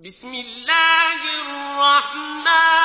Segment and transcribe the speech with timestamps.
[0.00, 2.75] بسم الله الرحمن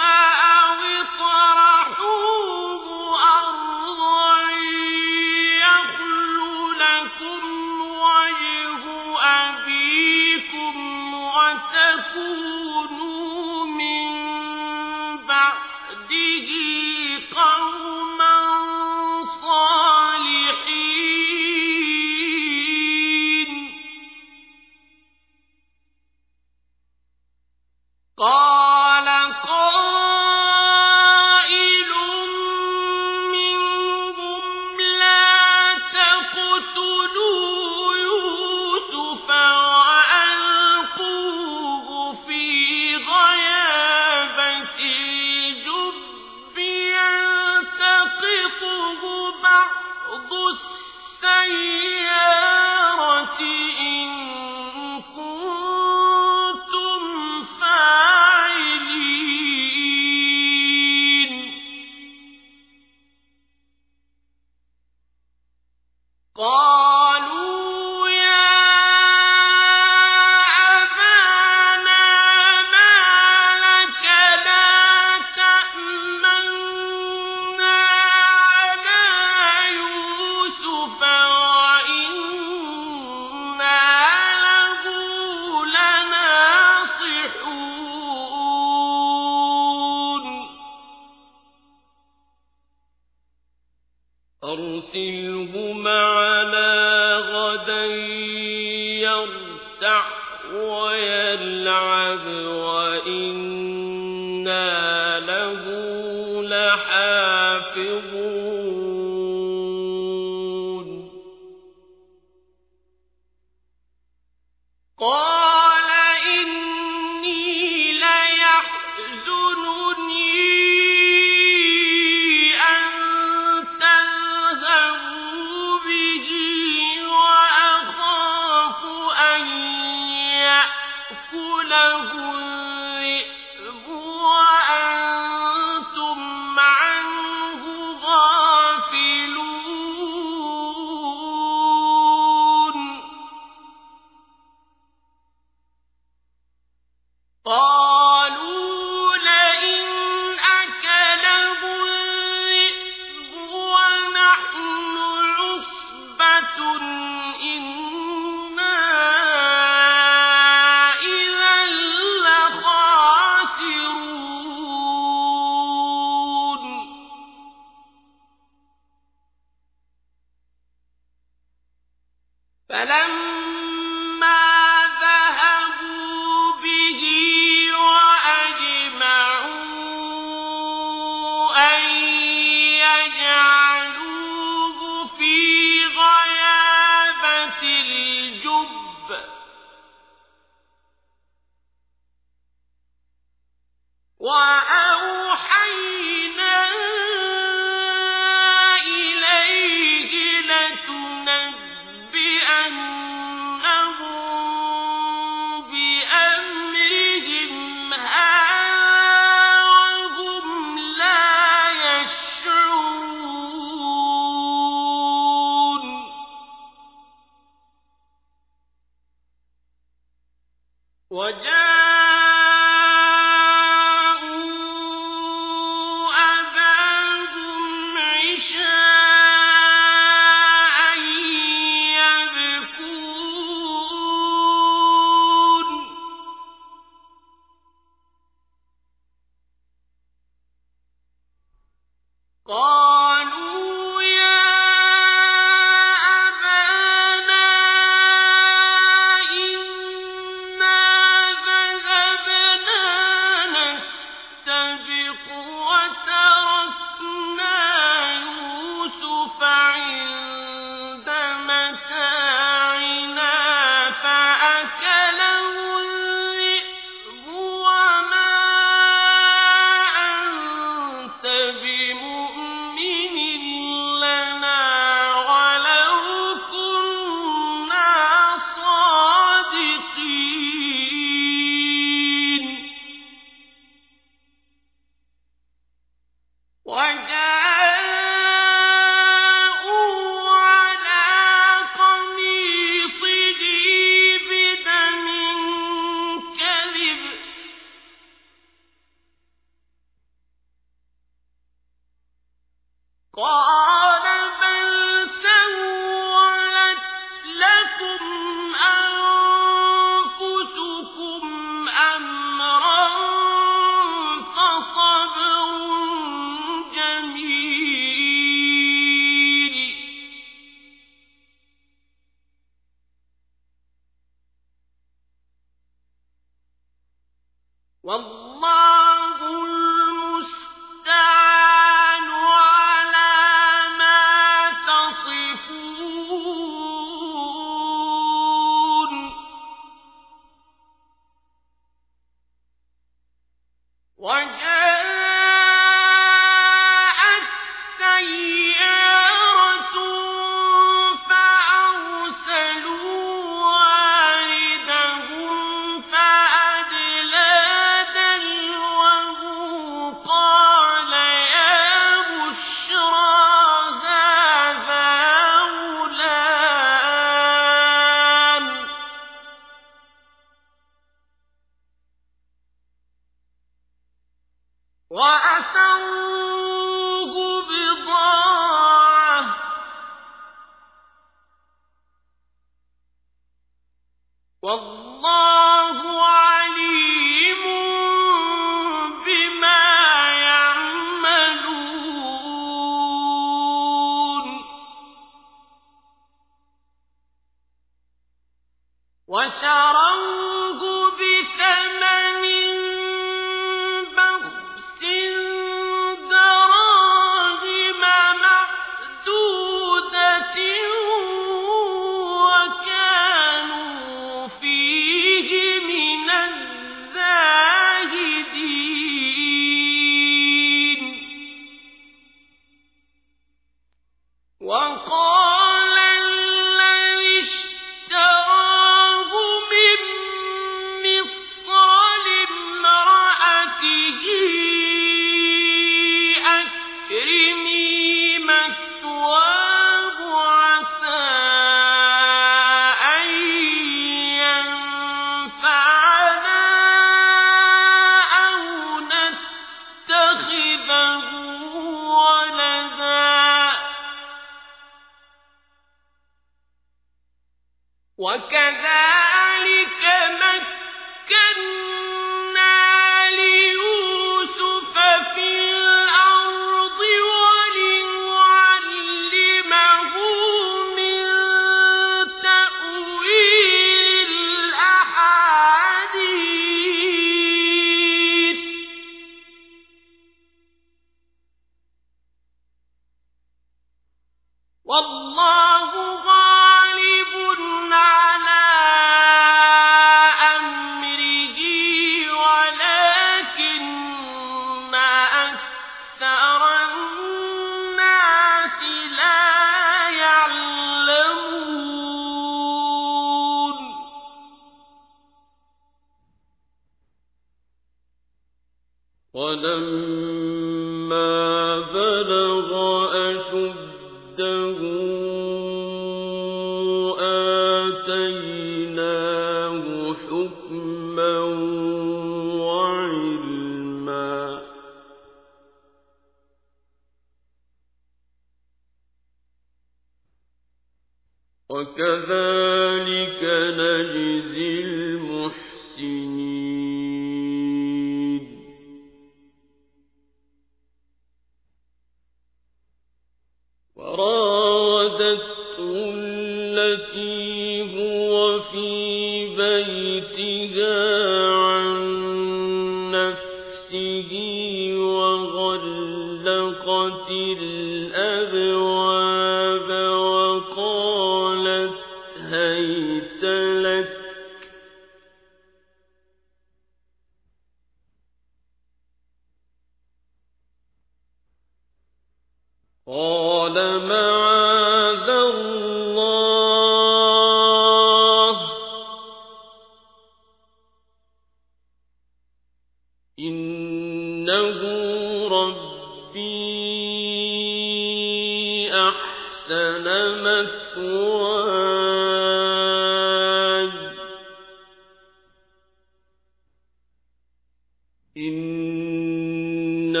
[598.16, 600.00] إِنَّهُ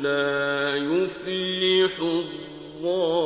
[0.00, 3.22] لَا يُفْلِحُ الظَّالِمُونَ.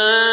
[0.00, 0.29] أهلها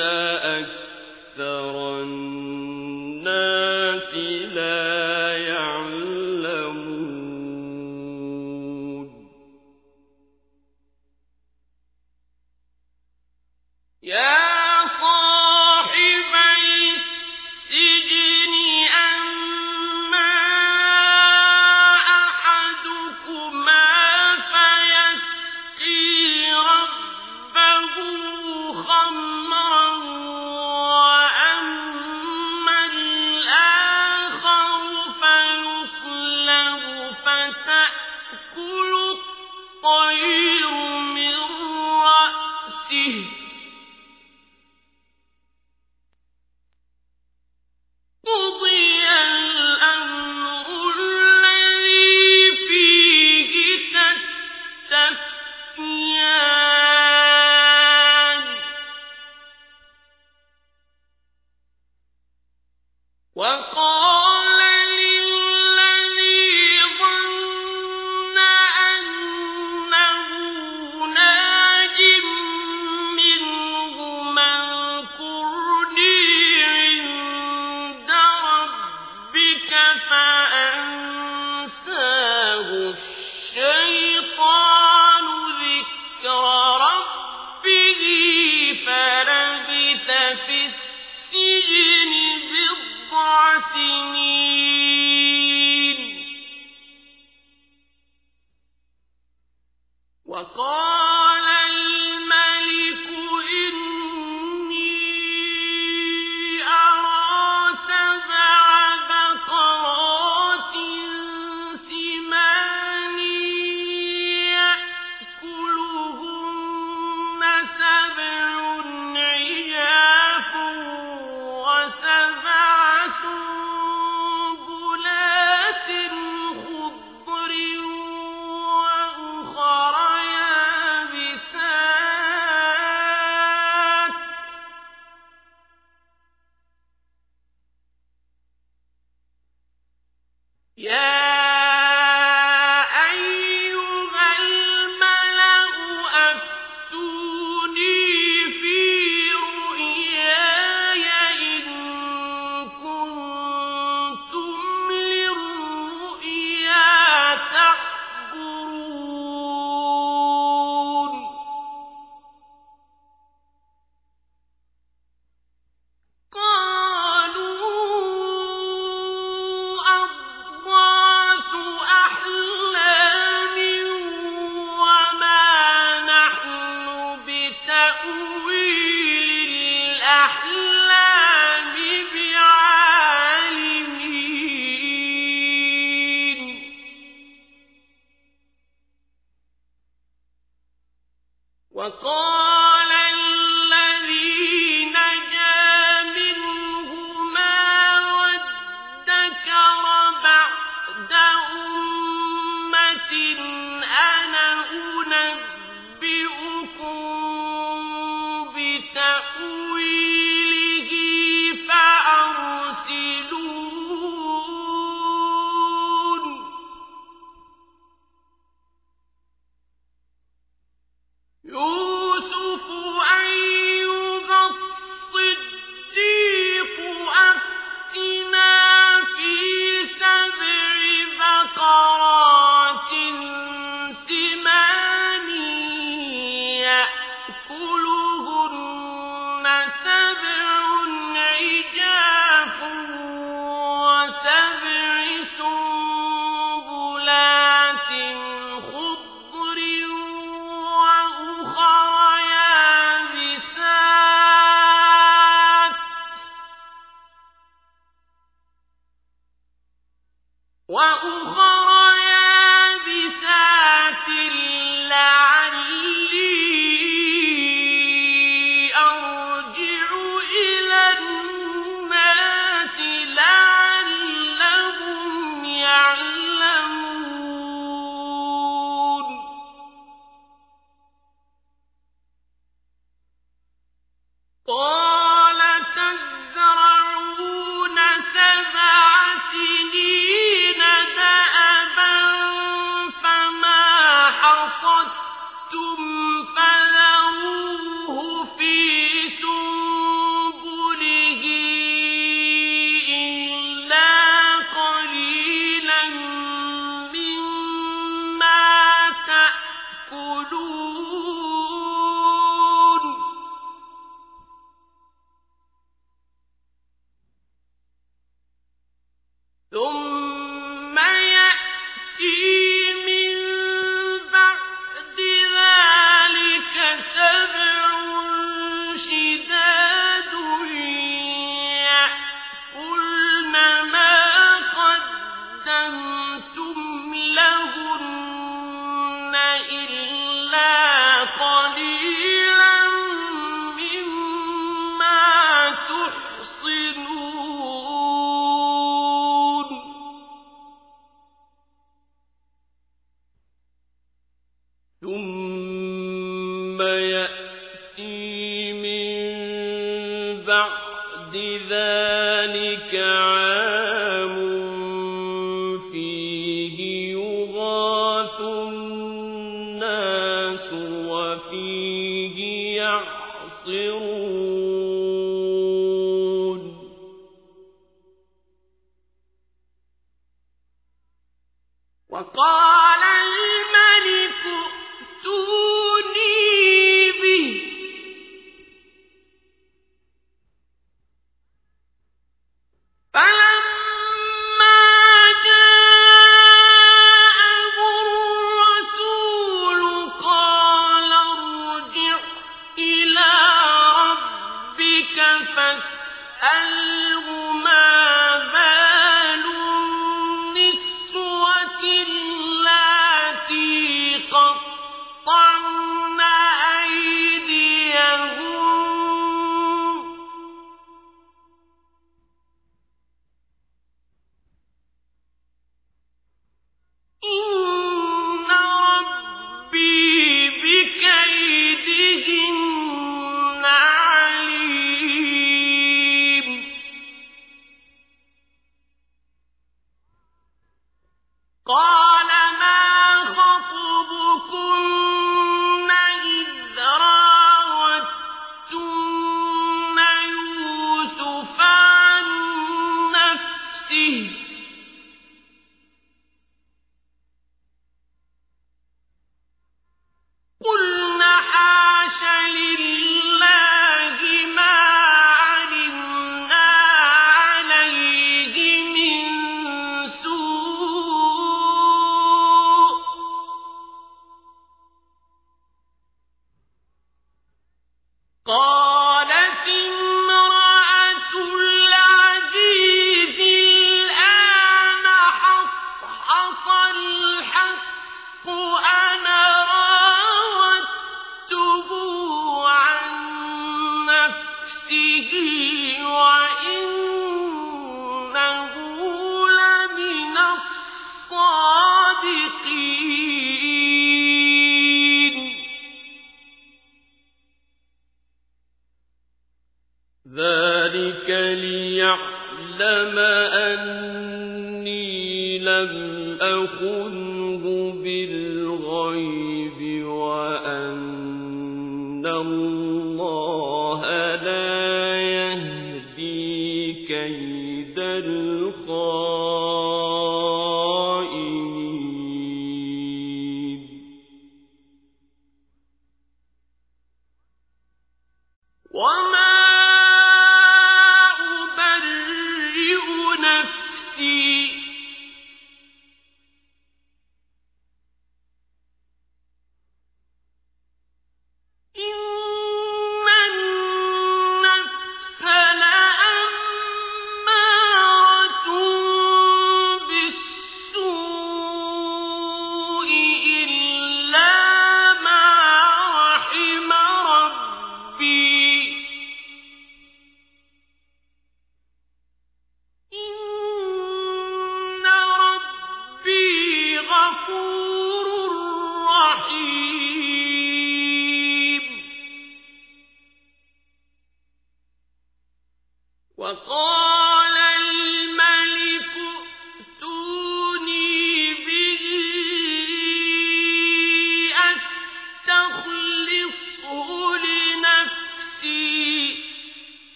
[0.00, 0.66] بِتَأْوِيلِهِ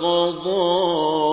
[0.00, 1.26] قضاها.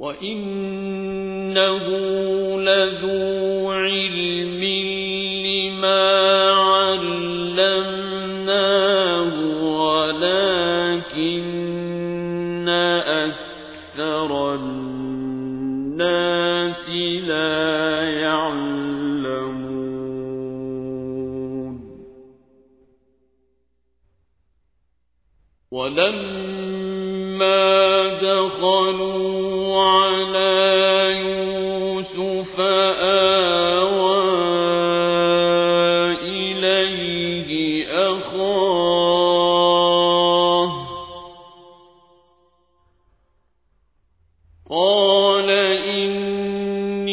[0.00, 1.86] وإنه
[2.60, 4.64] لذو علم
[5.46, 8.10] لما علمناه
[9.80, 10.80] ولكن
[13.98, 16.10] أكثر الناس
[17.28, 17.99] لا
[25.90, 27.58] ولما
[28.22, 34.20] دخلوا على يوسف آوى
[36.22, 37.50] إليه
[38.08, 38.40] أخاه.
[44.70, 47.10] قال إني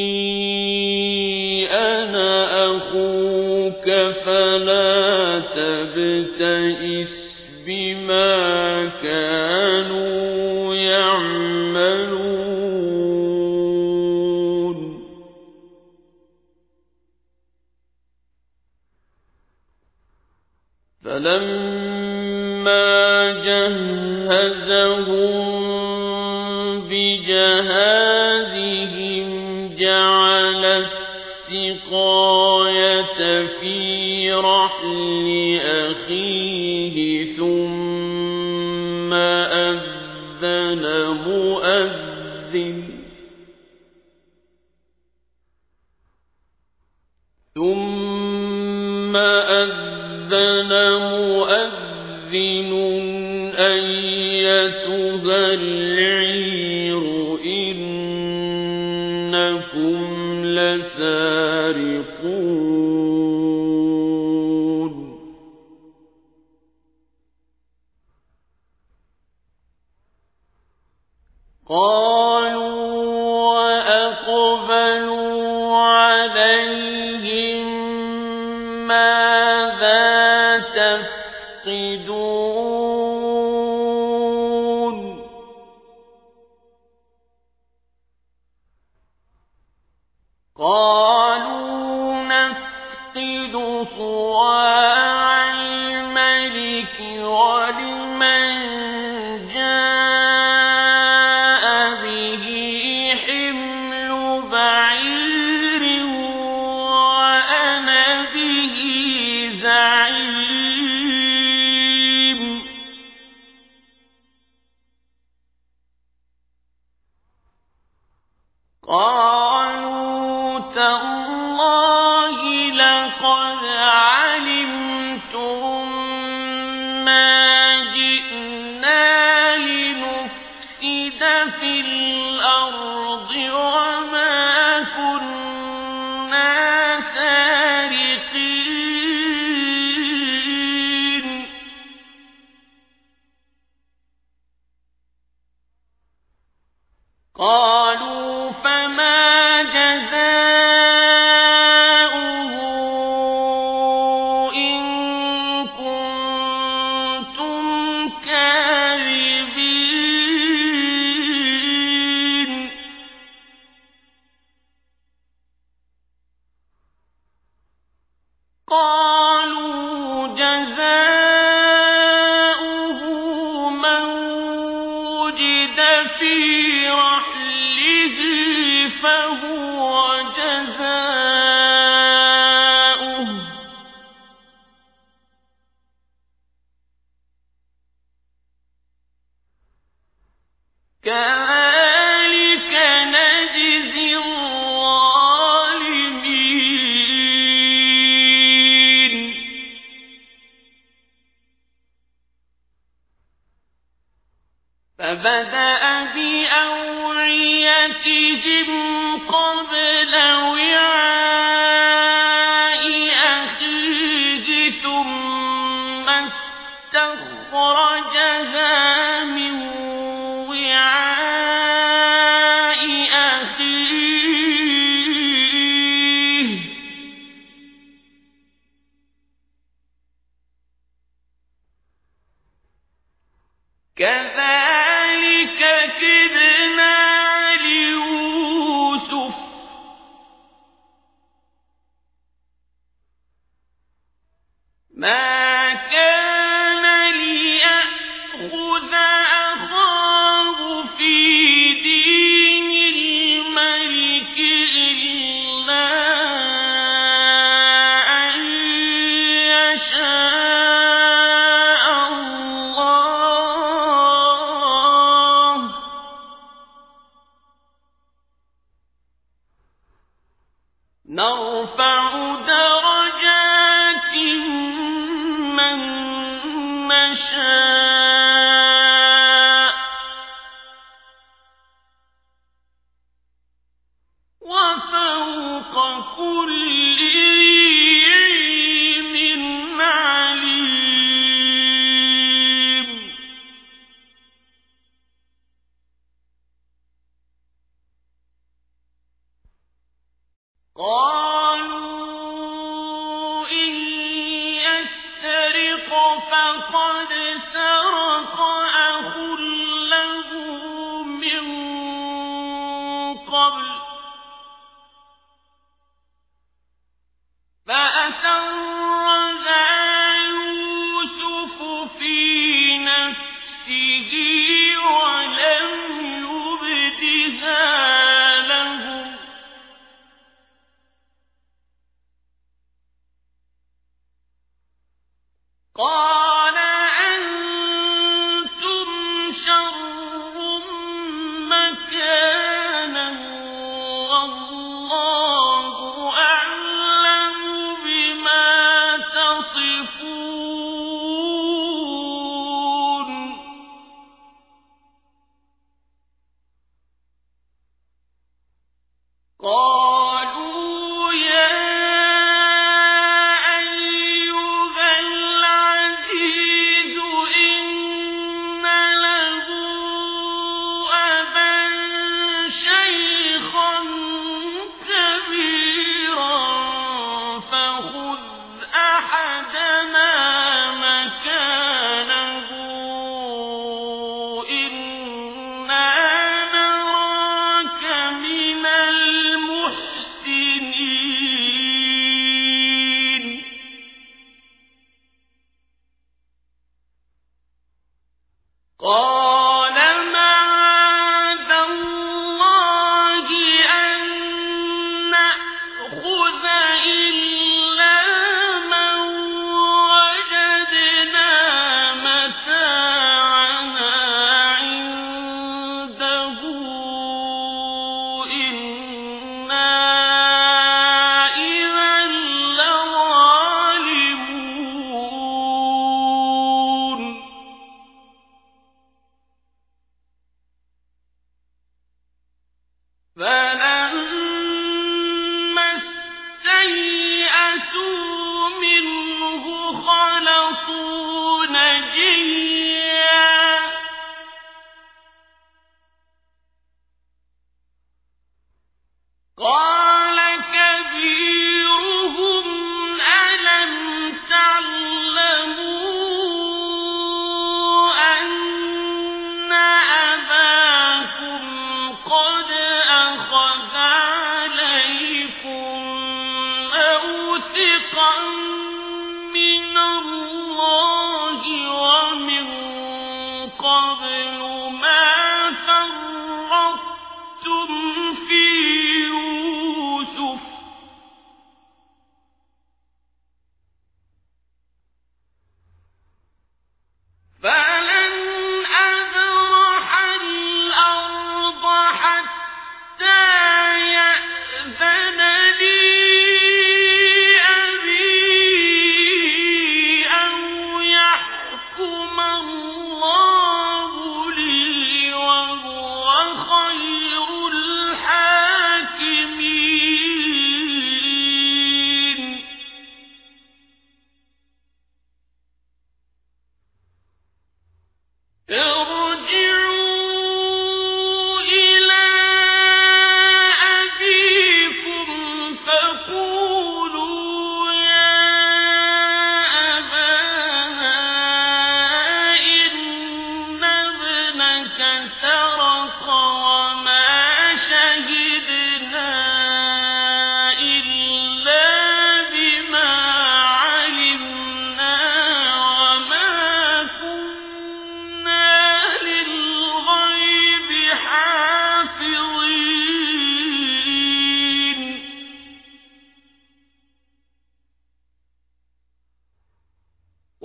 [1.71, 3.85] أنا أخوك
[4.25, 7.16] فلا تبتئس
[33.61, 40.83] في رحل أخيه ثم أذن
[41.27, 41.96] مؤذن
[96.47, 98.96] الملك ولمن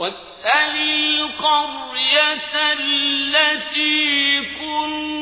[0.02, 0.76] واسأل
[1.20, 5.21] القرية التي كنا